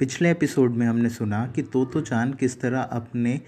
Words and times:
पिछले 0.00 0.30
एपिसोड 0.30 0.74
में 0.74 0.86
हमने 0.86 1.08
सुना 1.08 1.46
कि 1.46 1.62
तोतो 1.62 2.00
चाँद 2.00 2.34
किस 2.34 2.60
तरह 2.60 2.80
अपने 2.80 3.40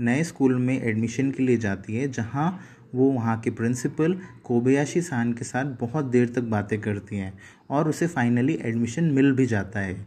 नए 0.00 0.24
स्कूल 0.24 0.54
में 0.54 0.82
एडमिशन 0.82 1.30
के 1.30 1.42
लिए 1.42 1.56
जाती 1.56 1.96
है, 1.96 2.08
जहाँ 2.08 2.60
वो 2.94 3.10
वहाँ 3.10 3.38
के 3.40 3.50
प्रिंसिपल 3.50 4.16
कोबयाशी 4.44 5.02
सान 5.02 5.32
के 5.32 5.44
साथ 5.44 5.64
बहुत 5.80 6.04
देर 6.04 6.28
तक 6.28 6.42
बातें 6.42 6.80
करती 6.80 7.16
हैं 7.16 7.32
और 7.70 7.88
उसे 7.88 8.06
फाइनली 8.06 8.58
एडमिशन 8.62 9.04
मिल 9.04 9.32
भी 9.32 9.46
जाता 9.46 9.80
है। 9.80 10.06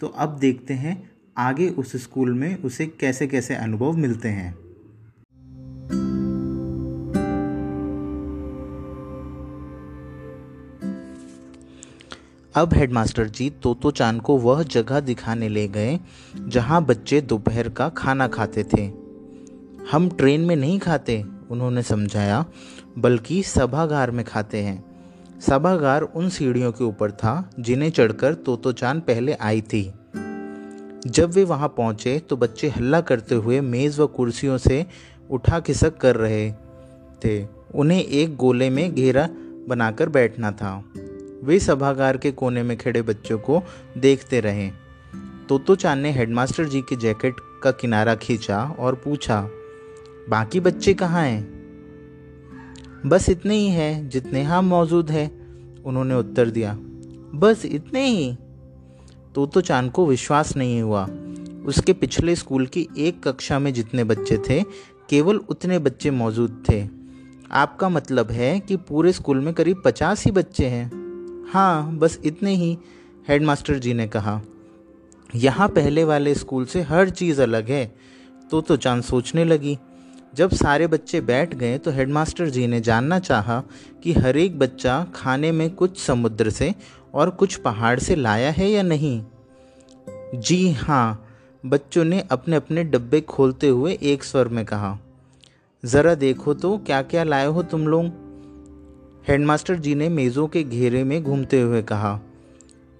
तो 0.00 0.06
अब 0.06 0.38
देखते 0.38 0.74
हैं 0.74 1.10
आगे 1.38 1.68
उस 1.68 1.96
स्कूल 1.96 2.34
में 2.34 2.62
उसे 2.62 2.86
कैसे 2.86 3.26
कैसे 3.26 3.54
अनुभव 3.54 3.92
मिलते 3.92 4.28
हैं। 4.28 4.54
अब 12.54 12.74
हेडमास्टर 12.74 13.28
जी 13.28 13.50
तोतो 13.50 13.90
चाँद 13.90 14.20
को 14.20 14.36
वह 14.36 14.62
जगह 14.62 15.00
दिखाने 15.00 15.48
ले 15.48 15.68
गए, 15.68 16.00
जहाँ 16.48 16.84
बच्चे 16.84 17.20
दोपहर 17.20 17.68
का 17.68 17.88
खाना 17.88 18.28
खाते 18.28 18.64
थे। 18.64 18.92
हम 19.92 20.08
ट्रेन 20.08 20.40
में 20.40 20.56
नहीं 20.56 20.78
खाते, 20.78 21.24
उन्होंने 21.50 21.82
समझाया, 21.82 22.46
बल्कि 22.98 23.42
सभागार 23.42 24.10
में 24.10 24.24
खाते 24.24 24.58
हैं। 24.58 24.84
सभागार 25.40 26.02
उन 26.02 26.28
सीढ़ियों 26.28 26.72
के 26.72 26.84
ऊपर 26.84 27.10
था, 27.10 27.50
जिन्हें 27.60 27.90
चढ़कर 27.90 28.34
तोतो 28.34 28.72
चाँद 28.72 29.00
पहले 29.00 29.32
आई 29.32 29.60
थी। 29.60 29.92
जब 31.06 31.30
वे 31.30 31.44
वहाँ 31.44 31.68
पहुँचे 31.68 32.18
तो 32.18 32.36
बच्चे 32.36 32.68
हल्ला 32.68 33.00
करते 33.00 33.34
हुए 33.34 33.60
मेज़ 33.60 34.00
व 34.00 34.06
कुर्सियों 34.06 34.58
से 34.58 34.86
उठा 35.30 35.60
खिसक 35.60 35.96
कर 35.96 36.16
रहे 36.16 36.52
थे। 37.24 37.46
उन्हें 37.74 38.04
एक 38.04 38.36
गोले 38.36 38.70
में 38.70 38.94
घेरा 38.94 39.28
बनाकर 39.68 40.08
बैठना 40.08 40.50
था। 40.50 40.84
वे 41.44 41.58
सभागार 41.58 42.16
के 42.16 42.30
कोने 42.30 42.62
में 42.62 42.76
खड़े 42.76 43.02
बच्चों 43.02 43.38
को 43.38 43.62
देखते 43.98 44.40
रहे। 44.40 44.70
तोतो 45.48 45.74
चाँद 45.74 45.98
ने 45.98 46.12
हेडमास्टर 46.12 46.64
जी 46.64 46.80
के 46.80 46.96
जैकेट 46.96 47.34
का 47.62 47.70
किनारा 47.70 48.14
खींचा 48.14 48.76
और 48.78 48.94
पूछा, 48.94 49.48
बाकी 50.28 50.60
बच्चे 50.60 50.94
कहाँ 50.94 51.24
हैं? 51.24 51.60
बस 53.06 53.28
इतने 53.28 53.54
ही 53.54 53.68
हैं 53.68 54.08
जितने 54.08 54.42
हम 54.42 54.64
मौजूद 54.64 55.10
हैं, 55.10 55.40
उन्होंने 55.82 56.14
उत्तर 56.14 56.50
दिया। 56.50 56.74
बस 57.34 57.62
इतने 57.64 58.06
ही? 58.06 58.36
तोतो 59.34 59.60
चाँद 59.60 59.90
को 59.90 60.06
विश्वास 60.06 60.56
नहीं 60.56 60.82
हुआ। 60.82 61.08
उसके 61.66 61.92
पिछले 61.92 62.36
स्कूल 62.36 62.66
की 62.66 62.88
एक 62.98 63.28
कक्षा 63.28 63.58
में 63.58 63.74
जितने 63.74 64.04
बच्चे 64.04 64.38
थे, 64.38 64.62
केवल 65.08 65.36
उतने 65.36 65.78
बच्चे 65.78 66.10
मौजूद 66.10 66.64
थे। 66.70 66.88
आपका 67.52 67.88
मतलब 67.88 68.30
है 68.30 68.60
कि 68.60 68.76
पूरे 68.76 69.12
स्कूल 69.12 69.40
में 69.40 69.54
करीब 69.54 69.82
पचास 69.84 70.24
ही 70.24 70.30
बच्चे 70.30 70.66
हैं। 70.66 71.09
हाँ 71.52 71.92
बस 71.92 72.18
इतने 72.24 72.54
ही 72.54 72.76
हेडमास्टर 73.28 73.78
जी 73.78 73.94
ने 73.94 74.06
कहा। 74.08 74.40
यहाँ 75.30 75.68
पहले 75.68 76.04
वाले 76.04 76.34
स्कूल 76.34 76.64
से 76.64 76.82
हर 76.82 77.10
चीज़ 77.10 77.40
अलग 77.42 77.70
है 77.70 77.84
तो 78.50 78.60
तो 78.60 78.76
चाँद 78.76 79.02
सोचने 79.02 79.44
लगी। 79.44 79.76
जब 80.34 80.50
सारे 80.50 80.86
बच्चे 80.86 81.20
बैठ 81.20 81.54
गए 81.54 81.78
तो 81.78 81.90
हेडमास्टर 81.90 82.50
जी 82.50 82.66
ने 82.66 82.80
जानना 82.80 83.18
चाहा 83.18 83.62
कि 84.02 84.12
हर 84.12 84.36
एक 84.36 84.58
बच्चा 84.58 85.04
खाने 85.14 85.52
में 85.52 85.68
कुछ 85.70 85.98
समुद्र 85.98 86.50
से 86.50 86.74
और 87.14 87.30
कुछ 87.30 87.56
पहाड़ 87.56 87.98
से 87.98 88.16
लाया 88.16 88.50
है 88.50 88.70
या 88.70 88.82
नहीं। 88.82 89.22
जी 90.34 90.72
हाँ 90.72 91.26
बच्चों 91.64 92.04
ने 92.04 92.24
अपने 92.30 92.56
अपने 92.56 92.84
डब्बे 92.84 93.20
खोलते 93.20 93.68
हुए 93.68 93.98
एक 94.02 94.24
स्वर 94.24 94.48
में 94.48 94.64
कहा, 94.64 94.98
ज़रा 95.84 96.14
देखो 96.14 96.54
तो 96.54 96.76
क्या 96.78 97.02
क्या 97.02 97.24
लाए 97.24 97.46
हो 97.46 97.62
तुम 97.62 97.88
लोग? 97.88 98.29
हेडमास्टर 99.28 99.76
जी 99.76 99.94
ने 99.94 100.08
मेज़ों 100.08 100.46
के 100.48 100.62
घेरे 100.62 101.02
में 101.04 101.22
घूमते 101.22 101.60
हुए 101.60 101.82
कहा, 101.82 102.20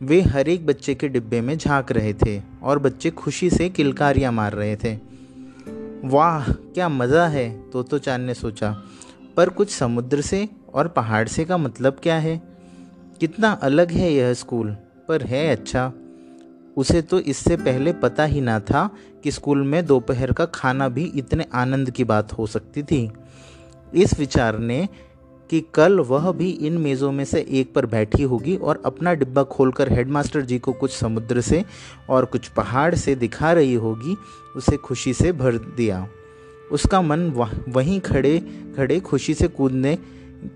वे 0.01 0.21
हर 0.23 0.49
एक 0.49 0.67
बच्चे 0.67 0.95
के 0.95 1.09
डिब्बे 1.09 1.41
में 1.41 1.57
झाँक 1.59 1.93
रहे 1.93 2.13
थे 2.15 2.41
और 2.63 2.79
बच्चे 2.79 3.11
खुशी 3.11 3.49
से 3.51 3.69
किलकारियाँ 3.69 4.33
मार 4.33 4.53
रहे 4.53 4.77
थे। 4.77 4.95
वाह, 6.05 6.53
क्या 6.53 6.89
मज़ा 6.89 7.27
है 7.27 7.49
तो 7.71 7.83
तो 7.83 7.99
चाँद 7.99 8.21
ने 8.21 8.35
सोचा। 8.35 8.71
पर 9.37 9.49
कुछ 9.49 9.71
समुद्र 9.71 10.21
से 10.21 10.49
और 10.75 10.89
पहाड़ 10.89 11.27
से 11.29 11.45
का 11.45 11.57
मतलब 11.57 12.01
क्या 12.03 12.19
है? 12.19 12.41
कितना 13.21 13.53
अलग 13.53 13.91
है 13.91 14.13
यह 14.13 14.33
स्कूल, 14.35 14.77
पर 15.09 15.23
है 15.23 15.47
अच्छा। 15.49 15.93
उसे 16.77 17.03
तो 17.03 17.21
इससे 17.21 17.57
पहले 17.57 17.93
पता 17.93 18.25
ही 18.25 18.41
ना 18.41 18.61
था 18.61 18.89
कि 19.25 19.31
स्कूल 19.31 19.63
में 19.63 19.85
दोपहर 19.87 20.33
का 20.33 20.45
खाना 20.45 20.89
भी 20.89 21.05
इतने 21.17 21.47
आनंद 21.55 21.91
की 21.91 22.05
बात 22.05 22.33
हो 22.33 22.47
सकती 22.47 22.83
थी। 22.83 23.11
इस 23.95 24.19
विचार 24.19 24.59
ने 24.59 24.89
कि 25.51 25.65
कल 25.75 26.01
वह 26.01 26.33
भी 26.33 26.51
इन 26.51 26.79
मेज़ों 26.79 27.13
में 27.13 27.25
से 27.25 27.47
एक 27.49 27.75
पर 27.75 27.87
बैठी 27.87 28.23
होगी 28.23 28.57
और 28.57 28.83
अपना 28.85 29.15
डिब्बा 29.15 29.43
खोलकर 29.43 29.93
हेडमास्टर 29.93 30.41
जी 30.41 30.59
को 30.59 30.73
कुछ 30.73 30.91
समुद्र 30.91 31.41
से 31.41 31.65
और 32.09 32.25
कुछ 32.25 32.49
पहाड़ 32.49 32.95
से 32.95 33.15
दिखा 33.15 33.53
रही 33.53 33.75
होगी 33.75 34.17
उसे 34.57 34.77
खुशी 34.77 35.15
से 35.15 35.33
भर 35.33 35.57
दिया। 35.57 36.09
उसका 36.73 37.03
मन 37.03 37.31
वहीं 37.69 38.01
खड़े 38.01 38.39
खड़े 38.77 39.01
खुशी 39.01 39.35
से 39.35 39.49
कूदने 39.49 39.99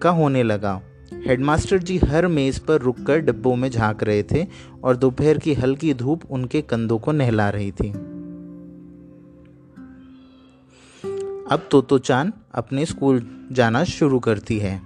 का 0.03 0.11
होने 0.11 0.43
लगा। 0.43 0.81
हेडमास्टर 1.13 1.79
जी 1.79 1.99
हर 1.99 2.27
मेज़ 2.27 2.61
पर 2.61 2.81
रुककर 2.81 3.19
डिब्बों 3.19 3.57
में 3.57 3.71
झाँक 3.71 4.03
रहे 4.03 4.23
थे 4.23 4.47
और 4.85 4.97
दोपहर 4.97 5.39
की 5.39 5.55
हल्की 5.55 5.95
धूप 5.95 6.21
उनके 6.31 6.63
कंधों 6.63 6.99
को 6.99 7.13
नहला 7.13 7.51
रही 7.51 7.73
थी। 7.73 7.91
अब 11.51 11.69
तो, 11.71 11.83
तो 11.83 11.99
चाँद 11.99 12.33
अपने 12.55 12.87
स्कूल 12.87 13.34
जाना 13.53 13.85
शुरू 13.87 14.19
करती 14.21 14.59
है। 14.59 14.81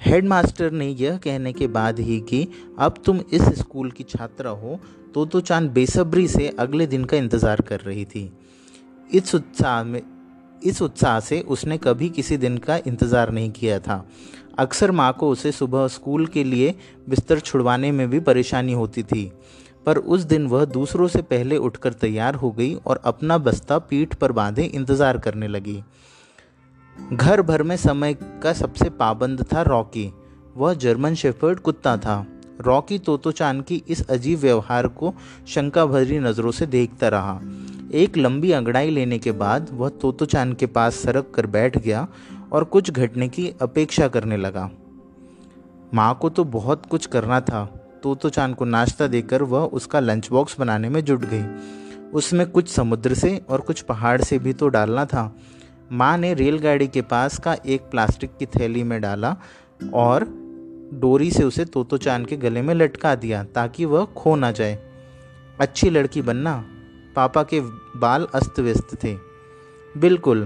हेडमास्टर 0.00 0.70
ने 0.72 0.88
यह 0.88 1.16
कहने 1.16 1.52
के 1.52 1.66
बाद 1.68 1.98
ही 2.00 2.18
कि 2.20 2.46
अब 2.78 3.02
तुम 3.06 3.20
इस 3.32 3.42
स्कूल 3.58 3.90
की 3.90 4.04
छात्रा 4.04 4.50
हो 4.52 4.78
तो 5.14 5.24
तो 5.24 5.40
चाँद 5.40 5.70
बेसब्री 5.70 6.26
से 6.28 6.48
अगले 6.58 6.86
दिन 6.86 7.04
का 7.04 7.16
इंतज़ार 7.16 7.60
कर 7.60 7.80
रही 7.80 8.04
थी। 8.04 8.30
इस 9.10 9.34
उत्साह 9.34 9.82
में, 9.84 10.02
इस 10.62 10.82
उत्साह 10.82 11.18
से 11.20 11.40
उसने 11.40 11.78
कभी 11.78 12.08
किसी 12.08 12.36
दिन 12.36 12.58
का 12.58 12.76
इंतज़ार 12.78 13.30
नहीं 13.30 13.50
किया 13.50 13.78
था। 13.78 14.04
अक्सर 14.58 14.90
माँ 14.90 15.12
को 15.12 15.28
उसे 15.28 15.52
सुबह 15.52 15.86
स्कूल 15.88 16.26
के 16.26 16.44
लिए 16.44 16.74
बिस्तर 17.08 17.40
छुड़वाने 17.40 17.90
में 17.92 18.08
भी 18.10 18.20
परेशानी 18.20 18.72
होती 18.72 19.02
थी, 19.02 19.30
पर 19.86 19.98
उस 19.98 20.20
दिन 20.22 20.46
वह 20.46 20.64
दूसरों 20.66 21.08
से 21.08 21.22
पहले 21.22 21.56
उठकर 21.58 21.92
तैयार 21.92 22.34
हो 22.34 22.50
गई 22.50 22.74
और 22.76 23.00
अपना 23.04 23.38
बस्ता 23.38 23.78
पीठ 23.80 24.14
पर 24.14 24.32
बांधे 24.32 24.64
इंतज़ार 24.64 25.18
करने 25.18 25.48
लगी। 25.48 25.82
घर 27.12 27.42
भर 27.42 27.62
में 27.62 27.76
समय 27.76 28.14
का 28.14 28.52
सबसे 28.52 28.90
पाबंद 28.90 29.44
था 29.54 29.62
रॉकी। 29.62 30.12
वह 30.56 30.74
जर्मन 30.74 31.14
शेफर्ड 31.14 31.60
कुत्ता 31.60 31.96
था। 31.96 32.26
रॉकी 32.60 32.98
तोतो 32.98 33.32
चाँद 33.32 33.64
की 33.64 33.82
इस 33.88 34.08
अजीब 34.08 34.38
व्यवहार 34.38 34.86
को 34.86 35.14
शंका 35.48 35.86
भरी 35.86 36.18
नज़रों 36.18 36.50
से 36.50 36.66
देखता 36.66 37.08
रहा। 37.08 37.40
एक 37.92 38.16
लंबी 38.16 38.52
अंगड़ाई 38.52 38.90
लेने 38.90 39.18
के 39.18 39.32
बाद 39.32 39.68
वह 39.72 39.88
तोतो 39.88 40.24
चाँद 40.24 40.56
के 40.56 40.66
पास 40.66 40.94
सरक 40.94 41.30
कर 41.34 41.46
बैठ 41.46 41.78
गया 41.78 42.08
और 42.52 42.64
कुछ 42.64 42.90
घटने 42.90 43.28
की 43.28 43.54
अपेक्षा 43.62 44.08
करने 44.08 44.36
लगा। 44.36 44.70
माँ 45.94 46.18
को 46.22 46.28
तो 46.30 46.44
बहुत 46.44 46.86
कुछ 46.86 47.06
करना 47.06 47.40
था। 47.40 47.64
तोतो 48.02 48.28
चाँद 48.28 48.54
को 48.54 48.64
नाश्ता 48.64 49.06
देकर 49.06 49.42
वह 49.42 49.60
उसका 49.60 50.00
लंच 50.00 50.30
बॉक्स 50.30 50.60
बनाने 50.60 50.88
में 50.88 51.04
जुट 51.04 51.24
गई। 51.24 51.44
उसमें 52.12 52.50
कुछ 52.50 52.68
समुद्र 52.68 53.14
से 53.14 53.40
और 53.48 53.60
कुछ 53.60 53.80
पहाड़ 53.80 54.22
से 54.22 54.38
भी 54.38 54.52
तो 54.52 54.68
डालना 54.68 55.04
था। 55.04 55.36
माँ 55.90 56.16
ने 56.18 56.32
रेलगाड़ी 56.34 56.86
के 56.88 57.02
पास 57.02 57.38
का 57.38 57.56
एक 57.66 57.82
प्लास्टिक 57.82 58.36
की 58.38 58.46
थैली 58.46 58.82
में 58.82 59.00
डाला 59.00 59.36
और 59.94 60.24
डोरी 60.94 61.30
से 61.30 61.44
उसे 61.44 61.64
तोतो 61.64 61.96
चाँद 61.96 62.26
के 62.26 62.36
गले 62.36 62.62
में 62.62 62.74
लटका 62.74 63.14
दिया 63.14 63.42
ताकि 63.44 63.84
वह 63.84 64.04
खो 64.16 64.34
ना 64.36 64.50
जाए। 64.50 64.78
अच्छी 65.60 65.90
लड़की 65.90 66.22
बनना 66.22 66.64
पापा 67.16 67.42
के 67.42 67.60
बाल 67.96 68.26
अस्त 68.34 68.60
व्यस्त 68.60 68.96
थे। 69.04 69.14
बिल्कुल, 69.94 70.44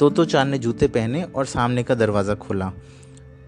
तोतो 0.00 0.24
चाँद 0.24 0.48
ने 0.48 0.58
जूते 0.58 0.88
पहने 0.88 1.22
और 1.22 1.46
सामने 1.46 1.82
का 1.82 1.94
दरवाज़ा 1.94 2.34
खोला। 2.34 2.72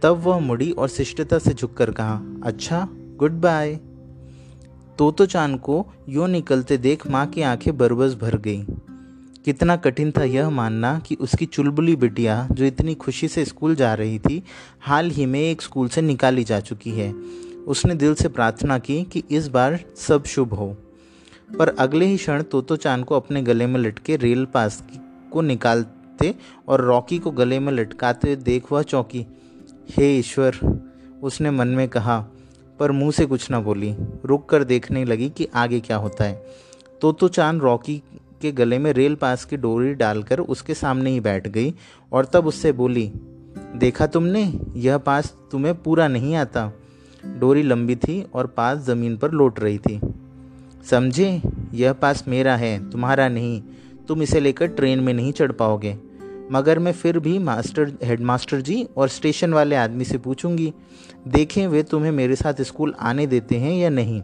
तब 0.03 0.23
वह 0.25 0.39
मुड़ी 0.39 0.71
और 0.71 0.89
शिष्टता 0.89 1.39
से 1.39 1.55
झुककर 1.55 1.91
कहा 1.91 2.21
अच्छा 2.45 2.87
गुड 3.17 3.41
बाय 3.41 3.75
तोतो 4.99 5.27
चाँद 5.27 5.59
को 5.61 5.87
यूँ 6.09 6.29
निकलते 6.29 6.77
देख 6.79 7.07
माँ 7.07 7.27
की 7.27 7.43
आँखें 7.43 7.77
बरबस 7.79 8.15
भर 8.15 8.37
गई। 8.39 8.67
कितना 9.45 9.77
कठिन 9.77 10.11
था 10.11 10.25
यह 10.25 10.51
मानना 10.51 10.99
कि 10.99 11.15
उसकी 11.15 11.47
चुलबुली 11.47 11.97
बिटिया, 11.97 12.49
जो 12.53 12.65
इतनी 12.65 12.95
खुशी 12.95 13.29
से 13.29 13.45
स्कूल 13.45 13.75
जा 13.75 13.95
रही 13.95 14.19
थी, 14.19 14.43
हाल 14.81 15.11
ही 15.11 15.27
में 15.27 15.41
एक 15.41 15.63
स्कूल 15.63 15.89
से 15.89 16.03
निकाली 16.03 16.45
जा 16.45 16.61
चुकी 16.61 16.91
है। 16.91 17.13
उसने 17.67 17.95
दिल 17.95 18.15
से 18.15 18.29
प्रार्थना 18.29 18.79
की 18.79 19.05
कि 19.05 19.23
इस 19.31 19.49
बार 19.49 19.81
सब 19.97 20.25
शुभ 20.25 20.55
हो। 20.55 20.77
पर 21.59 21.69
अगले 21.69 22.07
ही 22.07 22.17
क्षण 22.17 22.43
तोतो 22.43 22.77
चाँद 22.77 23.05
को 23.05 23.17
अपने 23.17 23.43
गले 23.43 23.67
में 23.67 23.81
लटके 23.81 24.17
रेल 24.17 24.45
पास 24.45 24.85
को 25.33 25.41
निकालते 25.41 26.35
और 26.69 26.81
रॉकी 26.81 27.19
को 27.19 27.31
गले 27.31 27.59
में 27.59 27.73
लटकाते 27.73 28.37
देख 28.37 28.73
वह 28.73 28.83
चौंकी, 28.83 29.27
हे 29.91 30.19
ईश्वर, 30.19 30.83
उसने 31.23 31.51
मन 31.51 31.69
में 31.69 31.89
कहा, 31.89 32.27
पर 32.79 32.93
मुँह 32.93 33.11
से 33.11 33.27
कुछ 33.27 33.51
ना 33.51 33.61
बोली। 33.61 33.95
रुक 34.25 34.49
कर 34.49 34.65
देखने 34.65 35.05
लगी 35.05 35.31
कि 35.31 35.49
आगे 35.55 35.81
क्या 35.81 35.97
होता 35.97 36.25
है। 36.25 36.47
तोतो 37.01 37.29
चाँद 37.29 37.63
रॉकी 37.63 38.03
के 38.43 38.53
गले 38.53 38.79
में 38.79 38.93
रेल 38.93 39.15
पास 39.15 39.45
की 39.45 39.57
डोरी 39.57 39.95
डालकर 39.95 40.41
उसके 40.41 40.75
सामने 40.75 41.11
ही 41.11 41.21
बैठ 41.21 41.49
गई 41.49 41.75
और 42.13 42.25
तब 42.25 42.47
उससे 42.47 42.73
बोली, 42.73 43.11
देखा 43.77 44.07
तुमने, 44.07 44.43
यह 44.77 44.99
पास 44.99 45.35
तुम्हें 45.53 45.75
पूरा 45.83 46.09
नहीं 46.09 46.35
आता। 46.37 46.71
डोरी 47.39 47.63
लंबी 47.63 47.97
थी 47.97 48.23
और 48.35 48.47
पास 48.47 48.79
ज़मीन 48.79 49.17
पर 49.17 49.31
लौट 49.31 49.61
रही 49.61 49.79
थी। 49.79 50.01
समझे, 50.91 51.43
यह 51.75 51.93
पास 51.93 52.25
मेरा 52.29 52.57
है, 52.57 52.91
तुम्हारा 52.91 53.29
नहीं, 53.29 53.63
तुम 54.09 54.23
इसे 54.23 54.41
लेकर 54.41 54.67
ट्रेन 54.67 55.01
में 55.01 55.13
नहीं 55.15 55.33
चढ़ 55.33 55.53
पाओगे। 55.53 55.97
मगर 56.53 56.79
मैं 56.79 56.93
फिर 56.93 57.19
भी 57.19 57.39
मास्टर 57.39 57.93
हेडमास्टर 58.05 58.61
जी 58.61 58.83
और 58.97 59.09
स्टेशन 59.09 59.53
वाले 59.55 59.77
आदमी 59.77 60.05
से 60.05 60.19
पूछूँगी, 60.19 60.73
देखें 61.29 61.67
वे 61.67 61.83
तुम्हें 61.83 62.13
मेरे 62.13 62.37
साथ 62.37 62.63
स्कूल 62.63 62.95
आने 63.01 63.27
देते 63.27 63.57
हैं 63.57 63.73
या 63.73 63.91
नहीं? 63.91 64.23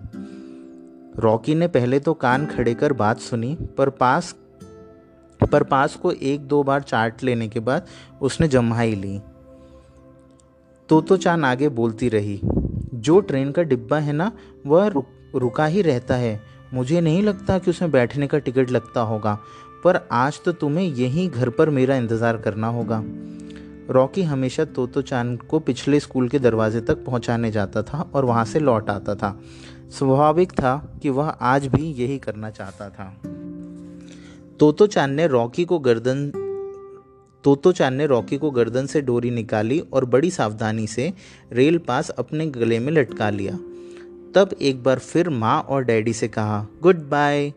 रॉकी 1.18 1.54
ने 1.54 1.66
पहले 1.68 1.98
तो 2.00 2.14
कान 2.14 2.46
खड़े 2.46 2.74
कर 2.74 2.92
बात 2.92 3.20
सुनी 3.20 3.56
पर 3.78 3.90
पास 3.90 4.34
पर 5.40 5.62
पास 5.62 5.94
को 5.94 6.12
एक 6.12 6.46
दो 6.48 6.62
बार 6.62 6.82
चाट 6.82 7.22
लेने 7.24 7.48
के 7.48 7.60
बाद 7.60 7.86
उसने 8.22 8.48
जम्हाई 8.48 8.94
ली। 8.94 9.18
तो 10.88 11.00
तो 11.00 11.16
चाँद 11.16 11.44
आगे 11.44 11.68
बोलती 11.70 12.08
रही 12.08 12.40
जो 12.44 13.18
ट्रेन 13.20 13.50
का 13.52 13.62
डिब्बा 13.62 13.98
है 13.98 14.12
ना 14.12 14.30
वह 14.66 14.86
रुक, 14.86 15.06
रुका 15.34 15.66
ही 15.66 15.82
रहता 15.82 16.16
है। 16.16 16.40
मुझे 16.74 17.00
नहीं 17.00 17.22
लगता 17.22 17.58
कि 17.58 17.70
उसमें 17.70 17.90
बैठने 17.90 18.26
का 18.26 18.38
टिकट 18.38 18.70
लगता 18.70 19.00
होगा 19.00 19.38
पर 19.84 20.00
आज 20.12 20.40
तो 20.44 20.52
तुम्हें 20.52 20.84
यहीं 20.84 21.28
घर 21.30 21.50
पर 21.50 21.70
मेरा 21.70 21.96
इंतज़ार 21.96 22.36
करना 22.36 22.68
होगा। 22.68 23.02
रॉकी 23.90 24.22
हमेशा 24.22 24.64
तोतो 24.66 25.02
चाँद 25.02 25.42
को 25.42 25.58
पिछले 25.58 26.00
स्कूल 26.00 26.28
के 26.28 26.38
दरवाजे 26.38 26.80
तक 26.80 27.04
पहुँचाने 27.04 27.50
जाता 27.50 27.82
था 27.82 28.00
और 28.14 28.24
वहाँ 28.24 28.44
से 28.44 28.60
लौट 28.60 28.90
आता 28.90 29.14
था। 29.14 29.38
स्वाभाविक 29.90 30.52
था 30.52 30.98
कि 31.02 31.08
वह 31.08 31.28
आज 31.28 31.66
भी 31.66 31.82
यही 31.82 32.18
करना 32.18 32.50
चाहता 32.50 32.88
था। 32.88 33.20
तोतो 34.60 34.86
चाँद 34.86 35.12
ने 35.12 35.26
रॉकी 35.26 35.64
को 35.64 35.78
गर्दन 35.78 36.32
तोतो 37.44 37.72
चाँद 37.72 37.94
ने 37.94 38.06
रॉकी 38.06 38.38
को 38.38 38.50
गर्दन 38.50 38.86
से 38.86 39.00
डोरी 39.00 39.30
निकाली 39.30 39.78
और 39.80 40.04
बड़ी 40.04 40.30
सावधानी 40.30 40.86
से 40.86 41.12
रेल 41.52 41.78
पास 41.78 42.10
अपने 42.10 42.46
गले 42.46 42.78
में 42.78 42.92
लटका 42.92 43.30
लिया। 43.30 43.52
तब 44.34 44.50
एक 44.62 44.82
बार 44.82 44.98
फिर 44.98 45.28
माँ 45.28 45.60
और 45.60 45.84
डैडी 45.84 46.12
से 46.12 46.28
कहा, 46.28 46.66
गुड 46.82 46.96
बाय। 46.96 47.52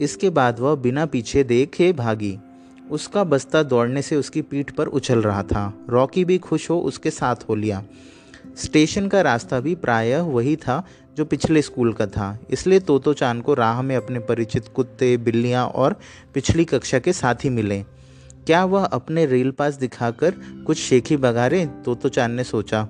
इसके 0.00 0.30
बाद 0.30 0.60
वह 0.60 0.74
बिना 0.74 1.06
पीछे 1.06 1.44
देखे 1.44 1.92
भागी। 1.92 2.38
उसका 2.90 3.24
बस्ता 3.24 3.62
दौड़ने 3.62 4.02
से 4.02 4.16
उसकी 4.16 4.42
पीठ 4.42 4.70
पर 4.70 4.86
उछल 4.86 5.22
रहा 5.22 5.42
था। 5.42 5.74
रॉकी 5.88 6.24
भी 6.24 6.38
खुश 6.38 6.70
हो 6.70 6.78
उसके 6.78 7.10
साथ 7.10 7.36
हो 7.48 7.54
लिया। 7.54 7.84
स्टेशन 8.56 9.08
का 9.08 9.20
रास्ता 9.20 9.60
भी 9.60 9.74
प्रायः 9.74 10.20
वही 10.20 10.56
था 10.56 10.84
जो 11.16 11.24
पिछले 11.24 11.62
स्कूल 11.62 11.92
का 11.92 12.06
था। 12.06 12.38
इसलिए 12.50 12.80
तोतो 12.80 13.12
चाँद 13.14 13.42
को 13.42 13.54
राह 13.54 13.82
में 13.82 13.96
अपने 13.96 14.18
परिचित 14.18 14.68
कुत्ते, 14.68 15.16
बिल्लियाँ 15.16 15.66
और 15.66 15.96
पिछली 16.34 16.64
कक्षा 16.64 16.98
के 16.98 17.12
साथी 17.12 17.50
मिले। 17.50 17.82
क्या 18.46 18.64
वह 18.64 18.84
अपने 18.84 19.26
रेल 19.26 19.50
पास 19.50 19.74
दिखाकर 19.74 20.34
कुछ 20.66 20.78
शेखी 20.78 21.16
बगारे 21.16 21.66
तोतो 21.84 22.08
चाँद 22.08 22.30
ने 22.30 22.44
सोचा। 22.44 22.88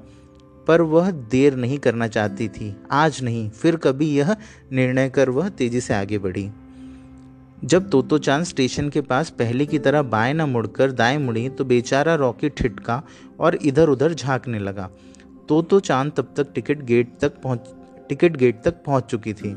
पर 0.67 0.81
वह 0.81 1.11
देर 1.11 1.55
नहीं 1.55 1.79
करना 1.79 2.07
चाहती 2.09 2.49
थी। 2.49 2.77
आज 2.91 3.23
नहीं, 3.23 3.51
फिर 3.51 3.77
कभी 3.77 4.07
यह 4.07 4.37
निर्णय 4.73 5.09
कर 5.11 5.31
वह 5.31 5.49
तेज़ी 5.49 5.81
से 5.81 5.95
आगे 5.95 6.19
बढ़ी। 6.19 6.51
जब 7.65 7.91
तोतो 7.91 8.19
चाँद 8.19 8.45
स्टेशन 8.45 8.89
के 8.89 9.01
पास 9.01 9.31
पहले 9.31 9.67
की 9.67 9.79
तरह 9.79 10.03
बाएँ 10.03 10.35
न 10.35 10.43
मुड़कर 10.43 10.93
दाएँ 10.93 11.19
मुड़ी 11.19 11.49
तो 11.49 11.65
बेचारा 11.65 12.15
रॉकी 12.15 12.49
ठिटका 12.49 13.03
और 13.41 13.55
इधर 13.55 13.89
उधर 13.89 14.15
झांकने 14.15 14.59
लगा। 14.59 14.91
तोतो 15.49 15.81
चाँद 15.81 16.13
तब 16.17 16.33
तक 16.37 16.53
टिकट 16.55 16.83
गेट 16.83 17.17
तक 17.21 17.41
पहुँच, 17.43 17.69
टिकट 18.09 18.37
गेट 18.37 18.63
तक 18.63 18.83
पहुँच 18.85 19.05
चुकी 19.05 19.33
थी। 19.35 19.53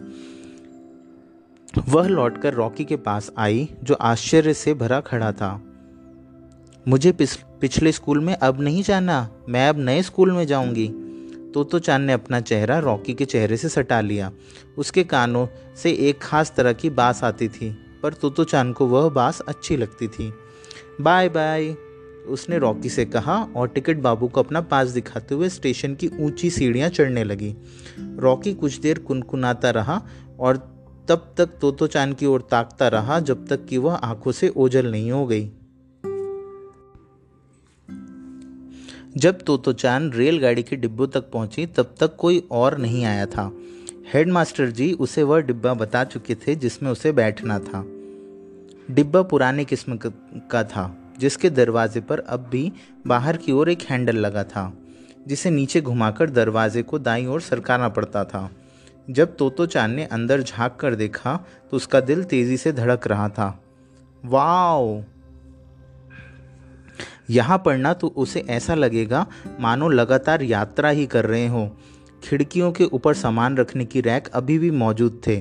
वह 1.90 2.08
लौटकर 2.08 2.54
रॉकी 2.54 2.86
के 2.86 2.96
पास 2.96 3.32
आई, 3.38 3.70
जो 3.84 3.94
आश्चर्य 3.94 4.54
से 4.54 4.74
भरा 4.74 5.00
खड़ा 5.02 5.32
था। 5.32 5.62
मुझे 6.86 7.12
पिछले 7.12 7.92
स्कूल 7.92 8.20
में 8.20 8.36
अब 8.36 8.62
नहीं 8.62 8.84
जाना? 8.84 9.28
मैं 9.50 9.68
अब 9.70 9.80
नए 9.80 10.02
स्कूल 10.02 10.32
में 10.32 10.46
जाऊँगी। 10.48 10.88
तो 11.54 11.64
तो 11.64 11.80
चाँद 11.80 12.02
ने 12.02 12.14
अपना 12.14 12.40
चेहरा 12.40 12.80
रॉकी 12.80 13.14
के 13.14 13.26
चेहरे 13.26 13.58
से 13.58 13.70
सटा 13.70 14.00
लिया। 14.02 14.32
उसके 14.78 15.04
कानों 15.04 15.48
से 15.76 15.92
एक 16.10 16.20
खास 16.22 16.54
तरह 16.58 16.74
की 16.74 16.90
बास 16.90 17.24
आती 17.24 17.48
थी, 17.48 17.70
पर 18.04 18.14
तो 18.14 18.30
तो 18.30 18.44
चाँद 18.44 18.74
को 18.74 18.88
वह 18.88 19.10
बास 19.10 19.42
अच्छी 19.42 19.78
लगती 19.78 20.08
थी। 20.08 20.32
Bye 21.02 21.30
bye. 21.30 21.76
उसने 22.26 22.58
रॉकी 22.58 22.90
से 22.90 23.06
कहा 23.06 23.48
और 23.56 23.68
टिकट 23.68 23.98
बाबू 23.98 24.28
को 24.28 24.40
अपना 24.40 24.62
पास 24.62 24.88
दिखाते 24.88 25.36
हुए 25.36 25.50
स्टेशन 25.50 25.96
की 25.96 26.08
ऊँची 26.20 26.50
सीढ़ियाँ 26.50 26.90
चढ़ने 26.90 27.24
लगी। 27.24 27.56
रॉकी 28.00 28.54
कुछ 28.54 28.80
देर 28.80 29.00
कुनकुनाता 29.00 29.70
रहा 29.70 30.08
और 30.40 30.58
तब 31.10 31.34
तक 31.38 31.46
तोतो 31.46 31.88
चाँद 31.88 32.16
की 32.16 32.26
ओर 32.26 32.48
ताकता 32.52 32.88
रहा 32.88 33.20
जब 33.20 33.48
तक 33.48 33.66
कि 33.66 33.78
वह 33.78 33.96
आँखों 33.96 34.32
से 34.32 34.50
ओझल 34.50 34.92
नहीं 34.92 35.12
हो 35.12 35.26
गई। 35.26 35.52
जब 39.18 39.42
तोतो 39.42 39.74
चाँद 39.74 40.16
रेलगाड़ी 40.16 40.64
के 40.64 40.76
डिब्बों 40.76 41.08
तक 41.08 41.32
पहुँची, 41.32 41.66
तब 41.66 41.96
तक 42.00 42.16
कोई 42.16 42.48
और 42.52 42.78
नहीं 42.78 43.06
आया 43.06 43.26
था। 43.26 43.52
हेडमास्टर 44.14 44.72
जी 44.72 44.94
उसे 44.94 45.24
वह 45.24 45.40
डिब्बा 45.40 45.74
बता 45.74 46.04
चुके 46.04 46.36
थे 46.36 46.56
जिसमें 46.56 46.92
उसे 46.92 47.12
बैठना 47.12 47.60
था। 47.60 47.86
डिब्बा 48.92 49.22
पुराने 49.22 49.66
किस्म 49.66 50.00
का 50.52 50.64
था। 50.64 51.05
जिसके 51.20 51.50
दरवाजे 51.50 52.02
पर 52.02 52.20
अब 52.20 52.48
भी 52.52 52.72
बाहर 53.08 53.38
की 53.38 53.52
ओर 53.52 53.70
एक 53.70 53.82
हैंडल 53.82 54.16
लगा 54.16 54.44
था, 54.44 54.72
जिसे 55.28 55.50
नीचे 55.50 55.82
घुमाकर 55.82 56.30
दरवाजे 56.30 56.84
को 56.84 57.00
दाईं 57.00 57.28
ओर 57.28 57.42
सरकाना 57.42 57.90
पड़ता 57.90 58.24
था। 58.24 58.50
जब 59.10 59.36
तोतो 59.38 59.66
चाँद 59.66 59.92
ने 59.92 60.06
अंदर 60.06 60.42
झाँक 60.42 60.76
कर 60.76 60.96
देखा 60.96 61.36
तो 61.72 61.78
उसका 61.78 62.00
दिल 62.00 62.24
तेज़ी 62.24 62.58
से 62.58 62.72
धड़क 62.72 63.08
रहा 63.08 63.30
था। 63.30 63.48
वाओ! 64.24 65.02
यहाँ 67.30 67.58
पढ़ना 67.58 67.94
तो 67.94 68.08
उसे 68.08 68.40
ऐसा 68.40 68.76
लगेगा, 68.76 69.26
मानो 69.60 69.90
लगातार 69.90 70.42
यात्रा 70.42 70.90
ही 70.90 71.06
कर 71.06 71.26
रहे 71.26 71.48
हो। 71.48 71.70
खिड़कियों 72.24 72.72
के 72.72 72.84
ऊपर 72.84 73.14
सामान 73.14 73.58
रखने 73.58 73.86
की 73.86 74.02
रैक 74.02 74.28
अभी 74.28 74.58
भी 74.60 74.72
मौजूद 74.72 75.22
थे। 75.28 75.38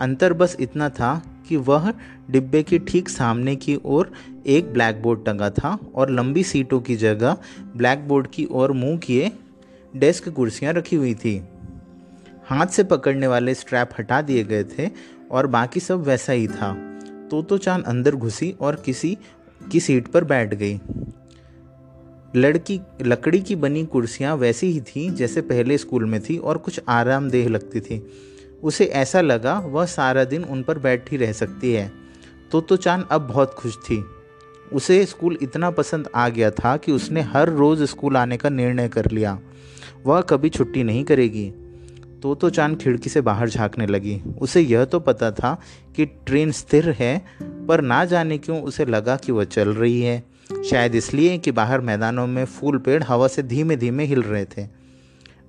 अंतर 0.00 0.32
बस 0.32 0.56
इतना 0.60 0.88
था 0.88 1.10
कि 1.48 1.56
वह 1.56 1.92
डिब्बे 2.30 2.62
के 2.62 2.78
ठीक 2.78 3.08
सामने 3.08 3.56
की 3.56 3.78
ओर 3.84 4.12
एक 4.46 4.72
ब्लैक 4.72 5.02
बोर्ड 5.02 5.24
टंगा 5.24 5.50
था 5.50 5.78
और 5.94 6.10
लंबी 6.10 6.42
सीटों 6.44 6.80
की 6.80 6.96
जगह 6.96 7.36
ब्लैक 7.76 8.08
बोर्ड 8.08 8.26
की 8.26 8.46
ओर 8.50 8.72
मुँह 8.72 8.98
किए 8.98 9.30
डेस्क 9.96 10.28
कुर्सियाँ 10.28 10.72
रखी 10.72 10.96
हुई 10.96 11.14
थी। 11.14 11.36
हाथ 12.46 12.66
से 12.66 12.84
पकड़ने 12.84 13.26
वाले 13.26 13.54
स्ट्रैप 13.54 13.90
हटा 13.98 14.20
दिए 14.22 14.44
गए 14.44 14.64
थे 14.64 14.90
और 15.30 15.46
बाकी 15.46 15.80
सब 15.80 16.02
वैसा 16.02 16.32
ही 16.32 16.46
था। 16.48 16.72
तो 17.30 17.42
तो 17.42 17.58
चाँद 17.58 17.84
अंदर 17.84 18.14
घुसी 18.14 18.54
और 18.60 18.76
किसी 18.76 19.16
की 19.72 19.80
सीट 19.80 20.08
पर 20.08 20.24
बैठ 20.24 20.54
गई। 20.54 20.80
लड़की, 22.36 22.80
लकड़ी 23.02 23.40
की 23.40 23.56
बनी 23.56 23.84
कुर्सियाँ 23.86 24.36
वैसी 24.36 24.66
ही 24.66 24.80
थीं 24.80 25.10
जैसे 25.10 25.40
पहले 25.40 25.78
स्कूल 25.78 26.04
में 26.04 26.20
थी 26.20 26.36
और 26.36 26.58
कुछ 26.58 26.80
आरामदेह 26.88 27.48
लगती 27.48 27.80
थी। 27.80 27.98
उसे 28.62 28.84
ऐसा 28.84 29.20
लगा 29.20 29.58
वह 29.58 29.86
सारा 29.86 30.24
दिन 30.24 30.44
उन 30.44 30.62
पर 30.62 30.78
बैठी 30.78 31.16
रह 31.16 31.32
सकती 31.32 31.72
है। 31.72 31.92
तो 32.52 32.60
तो 32.60 32.76
चाँद 32.76 33.08
अब 33.10 33.20
बहुत 33.20 33.54
खुश 33.54 33.76
थी। 33.76 34.04
उसे 34.72 35.06
स्कूल 35.06 35.38
इतना 35.42 35.70
पसंद 35.70 36.08
आ 36.14 36.28
गया 36.28 36.50
था 36.50 36.76
कि 36.76 36.92
उसने 36.92 37.20
हर 37.20 37.48
रोज़ 37.48 37.84
स्कूल 37.84 38.16
आने 38.16 38.36
का 38.36 38.48
निर्णय 38.48 38.88
कर 38.88 39.10
लिया। 39.10 39.40
वह 40.06 40.20
कभी 40.20 40.48
छुट्टी 40.48 40.84
नहीं 40.84 41.04
करेगी। 41.04 41.52
तो 42.22 42.34
तो 42.34 42.50
चाँद 42.50 42.78
खिड़की 42.78 43.10
से 43.10 43.20
बाहर 43.20 43.48
झांकने 43.48 43.86
लगी। 43.86 44.22
उसे 44.40 44.60
यह 44.60 44.84
तो 44.84 45.00
पता 45.00 45.30
था 45.30 45.60
कि 45.96 46.06
ट्रेन 46.06 46.52
स्थिर 46.52 46.90
है, 46.90 47.24
पर 47.42 47.80
ना 47.80 48.04
जाने 48.04 48.38
क्यों 48.38 48.62
उसे 48.62 48.84
लगा 48.84 49.16
कि 49.16 49.32
वह 49.32 49.44
चल 49.44 49.68
रही 49.68 50.02
है। 50.02 50.24
शायद 50.70 50.94
इसलिए 50.94 51.38
कि 51.38 51.52
बाहर 51.52 51.80
मैदानों 51.80 52.26
में 52.26 52.44
फूल 52.44 52.78
पेड़ 52.78 53.02
हवा 53.02 53.28
से 53.28 53.42
धीमे 53.42 53.76
धीमे 53.76 54.04
हिल 54.04 54.22
रहे 54.22 54.44
थे। 54.44 54.68